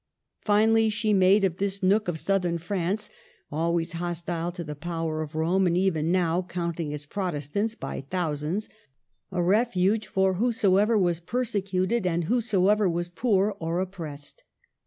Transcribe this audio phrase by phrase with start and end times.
[0.39, 3.11] Finally, she made of this nook of Southern France
[3.51, 8.67] (always hostile to the power of Rome and even now counting its Protestants by thousands)
[9.31, 14.43] a refuge for whosoever was perse cuted and whosoever was poor or oppressed.